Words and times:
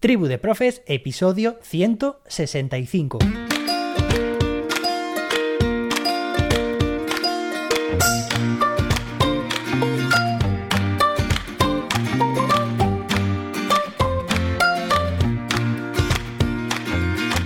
Tribu 0.00 0.28
de 0.28 0.38
Profes, 0.38 0.80
episodio 0.86 1.58
165. 1.60 3.18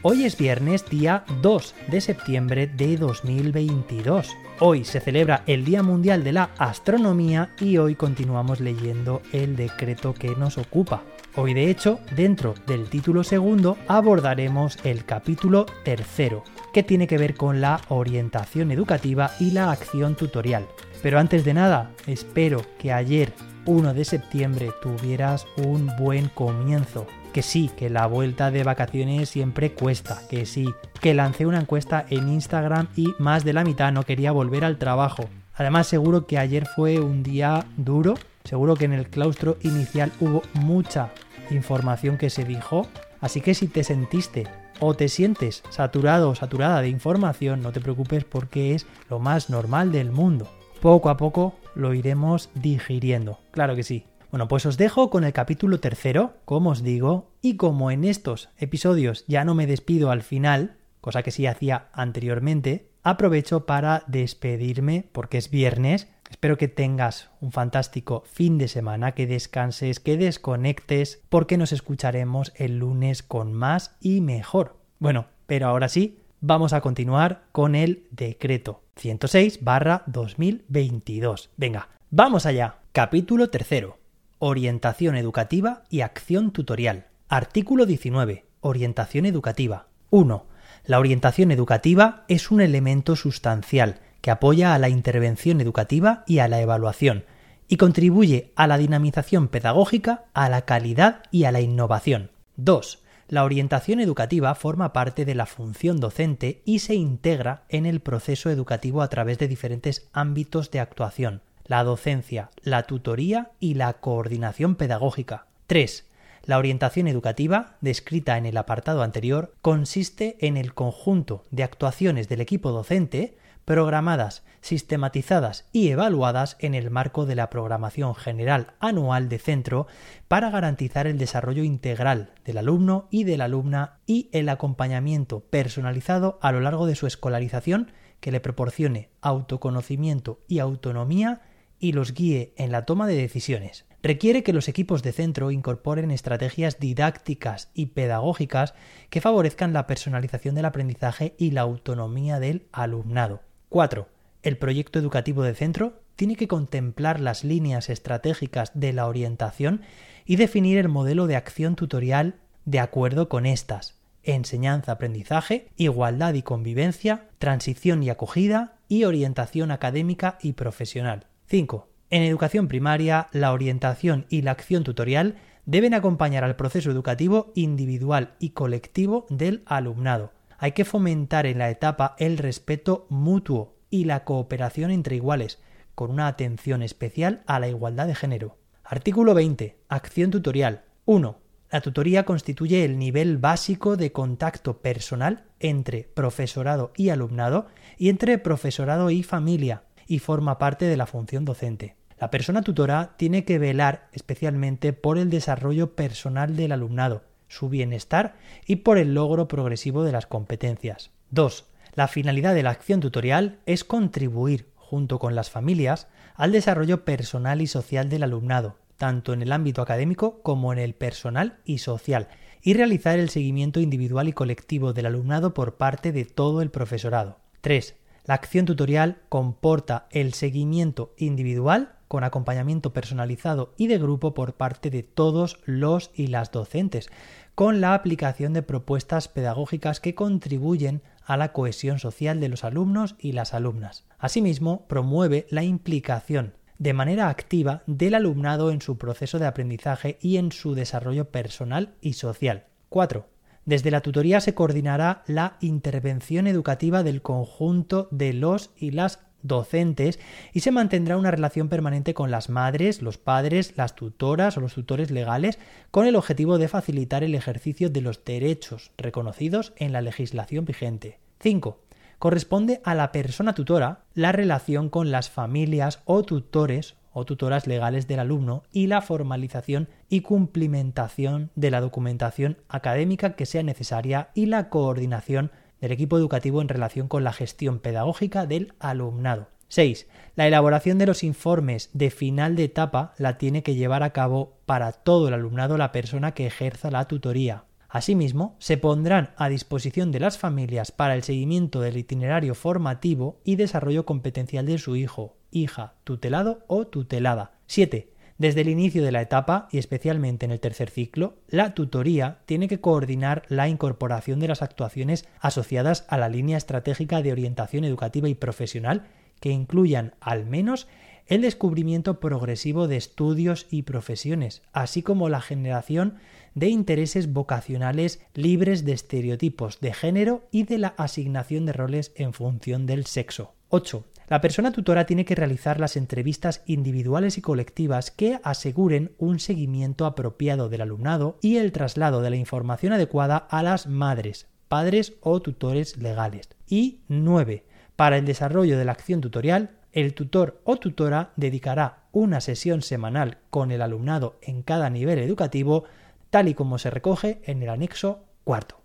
Hoy 0.00 0.24
es 0.24 0.38
viernes 0.38 0.88
día 0.88 1.26
2 1.42 1.74
de 1.88 2.00
septiembre 2.00 2.66
de 2.66 2.96
2022. 2.96 4.34
Hoy 4.60 4.86
se 4.86 5.00
celebra 5.00 5.42
el 5.46 5.66
Día 5.66 5.82
Mundial 5.82 6.24
de 6.24 6.32
la 6.32 6.44
Astronomía 6.56 7.50
y 7.60 7.76
hoy 7.76 7.94
continuamos 7.94 8.60
leyendo 8.60 9.20
el 9.34 9.54
decreto 9.54 10.14
que 10.14 10.30
nos 10.34 10.56
ocupa. 10.56 11.02
Hoy 11.40 11.54
de 11.54 11.70
hecho, 11.70 12.00
dentro 12.16 12.54
del 12.66 12.90
título 12.90 13.22
segundo, 13.22 13.78
abordaremos 13.86 14.76
el 14.82 15.04
capítulo 15.04 15.66
tercero, 15.84 16.42
que 16.72 16.82
tiene 16.82 17.06
que 17.06 17.16
ver 17.16 17.36
con 17.36 17.60
la 17.60 17.80
orientación 17.90 18.72
educativa 18.72 19.30
y 19.38 19.52
la 19.52 19.70
acción 19.70 20.16
tutorial. 20.16 20.66
Pero 21.00 21.20
antes 21.20 21.44
de 21.44 21.54
nada, 21.54 21.92
espero 22.08 22.62
que 22.76 22.92
ayer 22.92 23.32
1 23.66 23.94
de 23.94 24.04
septiembre 24.04 24.72
tuvieras 24.82 25.46
un 25.58 25.88
buen 25.96 26.28
comienzo, 26.28 27.06
que 27.32 27.42
sí, 27.42 27.70
que 27.76 27.88
la 27.88 28.06
vuelta 28.06 28.50
de 28.50 28.64
vacaciones 28.64 29.28
siempre 29.28 29.74
cuesta, 29.74 30.20
que 30.28 30.44
sí, 30.44 30.68
que 31.00 31.14
lancé 31.14 31.46
una 31.46 31.60
encuesta 31.60 32.04
en 32.10 32.30
Instagram 32.30 32.88
y 32.96 33.14
más 33.20 33.44
de 33.44 33.52
la 33.52 33.62
mitad 33.62 33.92
no 33.92 34.02
quería 34.02 34.32
volver 34.32 34.64
al 34.64 34.76
trabajo. 34.76 35.28
Además 35.54 35.86
seguro 35.86 36.26
que 36.26 36.36
ayer 36.36 36.66
fue 36.66 36.98
un 36.98 37.22
día 37.22 37.64
duro, 37.76 38.14
seguro 38.42 38.74
que 38.74 38.86
en 38.86 38.92
el 38.92 39.08
claustro 39.08 39.56
inicial 39.62 40.10
hubo 40.20 40.42
mucha 40.54 41.12
información 41.50 42.18
que 42.18 42.30
se 42.30 42.44
dijo, 42.44 42.86
así 43.20 43.40
que 43.40 43.54
si 43.54 43.68
te 43.68 43.84
sentiste 43.84 44.46
o 44.80 44.94
te 44.94 45.08
sientes 45.08 45.62
saturado 45.70 46.30
o 46.30 46.34
saturada 46.34 46.82
de 46.82 46.88
información, 46.88 47.62
no 47.62 47.72
te 47.72 47.80
preocupes 47.80 48.24
porque 48.24 48.74
es 48.74 48.86
lo 49.10 49.18
más 49.18 49.50
normal 49.50 49.92
del 49.92 50.10
mundo. 50.10 50.48
Poco 50.80 51.10
a 51.10 51.16
poco 51.16 51.56
lo 51.74 51.94
iremos 51.94 52.50
digiriendo, 52.54 53.40
claro 53.50 53.74
que 53.74 53.82
sí. 53.82 54.04
Bueno, 54.30 54.46
pues 54.46 54.66
os 54.66 54.76
dejo 54.76 55.08
con 55.08 55.24
el 55.24 55.32
capítulo 55.32 55.80
tercero, 55.80 56.34
como 56.44 56.70
os 56.70 56.82
digo, 56.82 57.30
y 57.40 57.56
como 57.56 57.90
en 57.90 58.04
estos 58.04 58.50
episodios 58.58 59.24
ya 59.26 59.44
no 59.44 59.54
me 59.54 59.66
despido 59.66 60.10
al 60.10 60.22
final, 60.22 60.76
cosa 61.00 61.22
que 61.22 61.30
sí 61.30 61.46
hacía 61.46 61.88
anteriormente, 61.92 62.90
aprovecho 63.02 63.64
para 63.64 64.04
despedirme 64.06 65.08
porque 65.12 65.38
es 65.38 65.50
viernes. 65.50 66.08
Espero 66.28 66.58
que 66.58 66.68
tengas 66.68 67.30
un 67.40 67.52
fantástico 67.52 68.22
fin 68.26 68.58
de 68.58 68.68
semana, 68.68 69.12
que 69.12 69.26
descanses, 69.26 69.98
que 69.98 70.16
desconectes, 70.16 71.22
porque 71.28 71.56
nos 71.56 71.72
escucharemos 71.72 72.52
el 72.56 72.78
lunes 72.78 73.22
con 73.22 73.54
más 73.54 73.96
y 74.00 74.20
mejor. 74.20 74.76
Bueno, 74.98 75.26
pero 75.46 75.68
ahora 75.68 75.88
sí, 75.88 76.18
vamos 76.40 76.72
a 76.72 76.80
continuar 76.82 77.44
con 77.52 77.74
el 77.74 78.06
decreto 78.10 78.82
106 78.96 79.64
barra 79.64 80.02
2022. 80.06 81.50
Venga, 81.56 81.88
vamos 82.10 82.44
allá. 82.44 82.76
Capítulo 82.92 83.48
tercero. 83.48 83.98
Orientación 84.38 85.16
educativa 85.16 85.84
y 85.88 86.02
acción 86.02 86.52
tutorial. 86.52 87.06
Artículo 87.28 87.86
19. 87.86 88.44
Orientación 88.60 89.24
educativa. 89.24 89.86
1. 90.10 90.46
La 90.84 90.98
orientación 90.98 91.50
educativa 91.52 92.24
es 92.28 92.50
un 92.50 92.60
elemento 92.60 93.16
sustancial 93.16 94.00
que 94.20 94.30
apoya 94.30 94.74
a 94.74 94.78
la 94.78 94.88
intervención 94.88 95.60
educativa 95.60 96.24
y 96.26 96.38
a 96.38 96.48
la 96.48 96.60
evaluación, 96.60 97.24
y 97.68 97.76
contribuye 97.76 98.52
a 98.56 98.66
la 98.66 98.78
dinamización 98.78 99.48
pedagógica, 99.48 100.24
a 100.34 100.48
la 100.48 100.62
calidad 100.62 101.22
y 101.30 101.44
a 101.44 101.52
la 101.52 101.60
innovación. 101.60 102.30
2. 102.56 103.02
La 103.28 103.44
orientación 103.44 104.00
educativa 104.00 104.54
forma 104.54 104.94
parte 104.94 105.26
de 105.26 105.34
la 105.34 105.44
función 105.44 106.00
docente 106.00 106.62
y 106.64 106.78
se 106.78 106.94
integra 106.94 107.64
en 107.68 107.84
el 107.84 108.00
proceso 108.00 108.48
educativo 108.48 109.02
a 109.02 109.08
través 109.08 109.38
de 109.38 109.48
diferentes 109.48 110.08
ámbitos 110.14 110.70
de 110.70 110.80
actuación, 110.80 111.42
la 111.66 111.84
docencia, 111.84 112.48
la 112.62 112.84
tutoría 112.84 113.50
y 113.60 113.74
la 113.74 113.92
coordinación 113.94 114.76
pedagógica. 114.76 115.44
3. 115.66 116.06
La 116.44 116.56
orientación 116.56 117.06
educativa, 117.06 117.76
descrita 117.82 118.38
en 118.38 118.46
el 118.46 118.56
apartado 118.56 119.02
anterior, 119.02 119.52
consiste 119.60 120.38
en 120.40 120.56
el 120.56 120.72
conjunto 120.72 121.44
de 121.50 121.64
actuaciones 121.64 122.30
del 122.30 122.40
equipo 122.40 122.70
docente 122.70 123.36
programadas, 123.68 124.44
sistematizadas 124.62 125.68
y 125.72 125.90
evaluadas 125.90 126.56
en 126.58 126.74
el 126.74 126.90
marco 126.90 127.26
de 127.26 127.34
la 127.34 127.50
programación 127.50 128.14
general 128.14 128.68
anual 128.80 129.28
de 129.28 129.38
centro 129.38 129.86
para 130.26 130.48
garantizar 130.48 131.06
el 131.06 131.18
desarrollo 131.18 131.62
integral 131.62 132.32
del 132.46 132.56
alumno 132.56 133.08
y 133.10 133.24
de 133.24 133.36
la 133.36 133.44
alumna 133.44 133.98
y 134.06 134.30
el 134.32 134.48
acompañamiento 134.48 135.40
personalizado 135.40 136.38
a 136.40 136.50
lo 136.50 136.62
largo 136.62 136.86
de 136.86 136.94
su 136.94 137.06
escolarización 137.06 137.92
que 138.20 138.32
le 138.32 138.40
proporcione 138.40 139.10
autoconocimiento 139.20 140.40
y 140.48 140.60
autonomía 140.60 141.42
y 141.78 141.92
los 141.92 142.14
guíe 142.14 142.54
en 142.56 142.72
la 142.72 142.86
toma 142.86 143.06
de 143.06 143.16
decisiones. 143.16 143.84
Requiere 144.02 144.42
que 144.42 144.54
los 144.54 144.68
equipos 144.68 145.02
de 145.02 145.12
centro 145.12 145.50
incorporen 145.50 146.10
estrategias 146.10 146.80
didácticas 146.80 147.68
y 147.74 147.86
pedagógicas 147.86 148.72
que 149.10 149.20
favorezcan 149.20 149.74
la 149.74 149.86
personalización 149.86 150.54
del 150.54 150.64
aprendizaje 150.64 151.34
y 151.36 151.50
la 151.50 151.60
autonomía 151.60 152.40
del 152.40 152.66
alumnado. 152.72 153.42
4. 153.68 154.08
El 154.42 154.56
proyecto 154.56 154.98
educativo 154.98 155.42
de 155.42 155.54
centro 155.54 156.00
tiene 156.16 156.36
que 156.36 156.48
contemplar 156.48 157.20
las 157.20 157.44
líneas 157.44 157.90
estratégicas 157.90 158.72
de 158.74 158.92
la 158.92 159.06
orientación 159.06 159.82
y 160.24 160.36
definir 160.36 160.78
el 160.78 160.88
modelo 160.88 161.26
de 161.26 161.36
acción 161.36 161.76
tutorial 161.76 162.36
de 162.64 162.80
acuerdo 162.80 163.28
con 163.28 163.46
estas. 163.46 163.98
Enseñanza-aprendizaje, 164.24 165.68
igualdad 165.76 166.34
y 166.34 166.42
convivencia, 166.42 167.28
transición 167.38 168.02
y 168.02 168.10
acogida 168.10 168.76
y 168.88 169.04
orientación 169.04 169.70
académica 169.70 170.38
y 170.42 170.54
profesional. 170.54 171.26
5. 171.46 171.88
En 172.10 172.22
educación 172.22 172.68
primaria, 172.68 173.28
la 173.32 173.52
orientación 173.52 174.26
y 174.28 174.42
la 174.42 174.52
acción 174.52 174.82
tutorial 174.82 175.36
deben 175.66 175.92
acompañar 175.92 176.44
al 176.44 176.56
proceso 176.56 176.90
educativo 176.90 177.52
individual 177.54 178.34
y 178.38 178.50
colectivo 178.50 179.26
del 179.28 179.62
alumnado. 179.66 180.32
Hay 180.60 180.72
que 180.72 180.84
fomentar 180.84 181.46
en 181.46 181.58
la 181.58 181.70
etapa 181.70 182.16
el 182.18 182.36
respeto 182.36 183.06
mutuo 183.10 183.76
y 183.90 184.04
la 184.04 184.24
cooperación 184.24 184.90
entre 184.90 185.14
iguales, 185.14 185.60
con 185.94 186.10
una 186.10 186.26
atención 186.26 186.82
especial 186.82 187.42
a 187.46 187.60
la 187.60 187.68
igualdad 187.68 188.08
de 188.08 188.16
género. 188.16 188.58
Artículo 188.82 189.34
20. 189.34 189.78
Acción 189.88 190.32
tutorial. 190.32 190.82
1. 191.04 191.38
La 191.70 191.80
tutoría 191.80 192.24
constituye 192.24 192.84
el 192.84 192.98
nivel 192.98 193.38
básico 193.38 193.96
de 193.96 194.10
contacto 194.10 194.78
personal 194.78 195.44
entre 195.60 196.04
profesorado 196.14 196.92
y 196.96 197.10
alumnado 197.10 197.68
y 197.96 198.08
entre 198.08 198.38
profesorado 198.38 199.10
y 199.10 199.22
familia, 199.22 199.84
y 200.08 200.18
forma 200.18 200.58
parte 200.58 200.86
de 200.86 200.96
la 200.96 201.06
función 201.06 201.44
docente. 201.44 201.96
La 202.18 202.30
persona 202.30 202.62
tutora 202.62 203.14
tiene 203.16 203.44
que 203.44 203.60
velar 203.60 204.08
especialmente 204.12 204.92
por 204.92 205.18
el 205.18 205.30
desarrollo 205.30 205.94
personal 205.94 206.56
del 206.56 206.72
alumnado, 206.72 207.27
su 207.48 207.68
bienestar 207.68 208.36
y 208.66 208.76
por 208.76 208.98
el 208.98 209.14
logro 209.14 209.48
progresivo 209.48 210.04
de 210.04 210.12
las 210.12 210.26
competencias. 210.26 211.10
2. 211.30 211.66
La 211.94 212.08
finalidad 212.08 212.54
de 212.54 212.62
la 212.62 212.70
acción 212.70 213.00
tutorial 213.00 213.58
es 213.66 213.84
contribuir, 213.84 214.68
junto 214.76 215.18
con 215.18 215.34
las 215.34 215.50
familias, 215.50 216.06
al 216.34 216.52
desarrollo 216.52 217.04
personal 217.04 217.60
y 217.60 217.66
social 217.66 218.08
del 218.08 218.22
alumnado, 218.22 218.76
tanto 218.96 219.32
en 219.32 219.42
el 219.42 219.52
ámbito 219.52 219.82
académico 219.82 220.40
como 220.42 220.72
en 220.72 220.78
el 220.78 220.94
personal 220.94 221.58
y 221.64 221.78
social, 221.78 222.28
y 222.62 222.74
realizar 222.74 223.18
el 223.18 223.30
seguimiento 223.30 223.80
individual 223.80 224.28
y 224.28 224.32
colectivo 224.32 224.92
del 224.92 225.06
alumnado 225.06 225.54
por 225.54 225.76
parte 225.76 226.12
de 226.12 226.24
todo 226.24 226.62
el 226.62 226.70
profesorado. 226.70 227.38
3. 227.60 227.96
La 228.28 228.34
acción 228.34 228.66
tutorial 228.66 229.22
comporta 229.30 230.06
el 230.10 230.34
seguimiento 230.34 231.14
individual 231.16 231.94
con 232.08 232.24
acompañamiento 232.24 232.92
personalizado 232.92 233.72
y 233.78 233.86
de 233.86 233.96
grupo 233.96 234.34
por 234.34 234.52
parte 234.52 234.90
de 234.90 235.02
todos 235.02 235.58
los 235.64 236.10
y 236.12 236.26
las 236.26 236.52
docentes, 236.52 237.08
con 237.54 237.80
la 237.80 237.94
aplicación 237.94 238.52
de 238.52 238.60
propuestas 238.60 239.28
pedagógicas 239.28 240.00
que 240.00 240.14
contribuyen 240.14 241.00
a 241.24 241.38
la 241.38 241.54
cohesión 241.54 241.98
social 242.00 242.38
de 242.38 242.50
los 242.50 242.64
alumnos 242.64 243.16
y 243.18 243.32
las 243.32 243.54
alumnas. 243.54 244.04
Asimismo, 244.18 244.86
promueve 244.88 245.46
la 245.48 245.62
implicación 245.62 246.52
de 246.76 246.92
manera 246.92 247.30
activa 247.30 247.82
del 247.86 248.14
alumnado 248.14 248.70
en 248.70 248.82
su 248.82 248.98
proceso 248.98 249.38
de 249.38 249.46
aprendizaje 249.46 250.18
y 250.20 250.36
en 250.36 250.52
su 250.52 250.74
desarrollo 250.74 251.30
personal 251.30 251.94
y 252.02 252.12
social. 252.12 252.66
4. 252.90 253.37
Desde 253.68 253.90
la 253.90 254.00
tutoría 254.00 254.40
se 254.40 254.54
coordinará 254.54 255.24
la 255.26 255.58
intervención 255.60 256.46
educativa 256.46 257.02
del 257.02 257.20
conjunto 257.20 258.08
de 258.10 258.32
los 258.32 258.70
y 258.78 258.92
las 258.92 259.20
docentes 259.42 260.18
y 260.54 260.60
se 260.60 260.70
mantendrá 260.70 261.18
una 261.18 261.30
relación 261.30 261.68
permanente 261.68 262.14
con 262.14 262.30
las 262.30 262.48
madres, 262.48 263.02
los 263.02 263.18
padres, 263.18 263.74
las 263.76 263.94
tutoras 263.94 264.56
o 264.56 264.62
los 264.62 264.72
tutores 264.72 265.10
legales 265.10 265.58
con 265.90 266.06
el 266.06 266.16
objetivo 266.16 266.56
de 266.56 266.68
facilitar 266.68 267.22
el 267.22 267.34
ejercicio 267.34 267.90
de 267.90 268.00
los 268.00 268.24
derechos 268.24 268.90
reconocidos 268.96 269.74
en 269.76 269.92
la 269.92 270.00
legislación 270.00 270.64
vigente. 270.64 271.18
5. 271.40 271.78
Corresponde 272.18 272.80
a 272.84 272.94
la 272.94 273.12
persona 273.12 273.54
tutora 273.54 274.04
la 274.14 274.32
relación 274.32 274.88
con 274.88 275.10
las 275.10 275.28
familias 275.28 276.00
o 276.06 276.22
tutores 276.22 276.96
tutoras 277.24 277.66
legales 277.66 278.06
del 278.06 278.20
alumno 278.20 278.62
y 278.72 278.86
la 278.86 279.00
formalización 279.00 279.88
y 280.08 280.20
cumplimentación 280.20 281.50
de 281.54 281.70
la 281.70 281.80
documentación 281.80 282.58
académica 282.68 283.36
que 283.36 283.46
sea 283.46 283.62
necesaria 283.62 284.30
y 284.34 284.46
la 284.46 284.68
coordinación 284.68 285.50
del 285.80 285.92
equipo 285.92 286.18
educativo 286.18 286.60
en 286.60 286.68
relación 286.68 287.08
con 287.08 287.24
la 287.24 287.32
gestión 287.32 287.78
pedagógica 287.78 288.46
del 288.46 288.74
alumnado. 288.78 289.48
6. 289.68 290.06
La 290.34 290.46
elaboración 290.46 290.98
de 290.98 291.06
los 291.06 291.22
informes 291.22 291.90
de 291.92 292.10
final 292.10 292.56
de 292.56 292.64
etapa 292.64 293.12
la 293.18 293.36
tiene 293.38 293.62
que 293.62 293.74
llevar 293.74 294.02
a 294.02 294.12
cabo 294.12 294.58
para 294.64 294.92
todo 294.92 295.28
el 295.28 295.34
alumnado 295.34 295.76
la 295.76 295.92
persona 295.92 296.32
que 296.32 296.46
ejerza 296.46 296.90
la 296.90 297.06
tutoría. 297.06 297.64
Asimismo, 297.88 298.56
se 298.58 298.76
pondrán 298.76 299.30
a 299.36 299.48
disposición 299.48 300.12
de 300.12 300.20
las 300.20 300.38
familias 300.38 300.92
para 300.92 301.14
el 301.14 301.22
seguimiento 301.22 301.80
del 301.80 301.96
itinerario 301.96 302.54
formativo 302.54 303.40
y 303.44 303.56
desarrollo 303.56 304.04
competencial 304.04 304.66
de 304.66 304.78
su 304.78 304.96
hijo, 304.96 305.37
hija, 305.50 305.94
tutelado 306.04 306.64
o 306.66 306.86
tutelada. 306.86 307.52
7. 307.66 308.10
Desde 308.38 308.60
el 308.60 308.68
inicio 308.68 309.02
de 309.02 309.10
la 309.10 309.20
etapa, 309.20 309.68
y 309.72 309.78
especialmente 309.78 310.46
en 310.46 310.52
el 310.52 310.60
tercer 310.60 310.90
ciclo, 310.90 311.38
la 311.48 311.74
tutoría 311.74 312.38
tiene 312.46 312.68
que 312.68 312.80
coordinar 312.80 313.42
la 313.48 313.68
incorporación 313.68 314.38
de 314.38 314.46
las 314.46 314.62
actuaciones 314.62 315.26
asociadas 315.40 316.04
a 316.08 316.18
la 316.18 316.28
línea 316.28 316.56
estratégica 316.56 317.20
de 317.20 317.32
orientación 317.32 317.84
educativa 317.84 318.28
y 318.28 318.36
profesional 318.36 319.06
que 319.40 319.50
incluyan 319.50 320.14
al 320.20 320.46
menos 320.46 320.86
el 321.26 321.42
descubrimiento 321.42 322.20
progresivo 322.20 322.88
de 322.88 322.96
estudios 322.96 323.66
y 323.70 323.82
profesiones, 323.82 324.62
así 324.72 325.02
como 325.02 325.28
la 325.28 325.40
generación 325.40 326.14
de 326.54 326.68
intereses 326.68 327.32
vocacionales 327.32 328.20
libres 328.34 328.84
de 328.84 328.92
estereotipos 328.92 329.80
de 329.80 329.92
género 329.92 330.48
y 330.50 330.62
de 330.62 330.78
la 330.78 330.94
asignación 330.96 331.66
de 331.66 331.72
roles 331.72 332.12
en 332.14 332.32
función 332.32 332.86
del 332.86 333.04
sexo. 333.04 333.54
8. 333.68 334.04
La 334.28 334.42
persona 334.42 334.72
tutora 334.72 335.06
tiene 335.06 335.24
que 335.24 335.34
realizar 335.34 335.80
las 335.80 335.96
entrevistas 335.96 336.62
individuales 336.66 337.38
y 337.38 337.40
colectivas 337.40 338.10
que 338.10 338.38
aseguren 338.42 339.12
un 339.16 339.38
seguimiento 339.40 340.04
apropiado 340.04 340.68
del 340.68 340.82
alumnado 340.82 341.38
y 341.40 341.56
el 341.56 341.72
traslado 341.72 342.20
de 342.20 342.28
la 342.28 342.36
información 342.36 342.92
adecuada 342.92 343.38
a 343.38 343.62
las 343.62 343.86
madres, 343.86 344.46
padres 344.68 345.14
o 345.22 345.40
tutores 345.40 345.96
legales. 345.96 346.50
Y 346.66 347.00
9. 347.08 347.64
Para 347.96 348.18
el 348.18 348.26
desarrollo 348.26 348.76
de 348.76 348.84
la 348.84 348.92
acción 348.92 349.22
tutorial, 349.22 349.70
el 349.92 350.12
tutor 350.12 350.60
o 350.64 350.76
tutora 350.76 351.32
dedicará 351.36 352.04
una 352.12 352.42
sesión 352.42 352.82
semanal 352.82 353.38
con 353.48 353.72
el 353.72 353.80
alumnado 353.80 354.38
en 354.42 354.62
cada 354.62 354.90
nivel 354.90 355.18
educativo, 355.20 355.84
tal 356.28 356.48
y 356.48 356.54
como 356.54 356.76
se 356.76 356.90
recoge 356.90 357.40
en 357.44 357.62
el 357.62 357.70
anexo 357.70 358.26
cuarto. 358.44 358.77